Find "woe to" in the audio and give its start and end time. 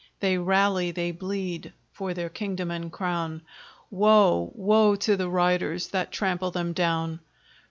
4.55-5.15